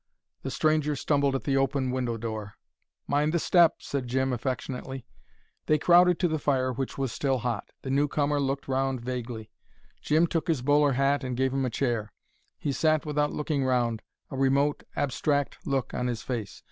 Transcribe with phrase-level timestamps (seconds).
[0.41, 2.55] The stranger stumbled at the open window door.
[3.05, 5.05] "Mind the step," said Jim affectionately.
[5.67, 7.69] They crowded to the fire, which was still hot.
[7.83, 9.51] The newcomer looked round vaguely.
[10.01, 12.11] Jim took his bowler hat and gave him a chair.
[12.57, 14.01] He sat without looking round,
[14.31, 16.59] a remote, abstract look on his face.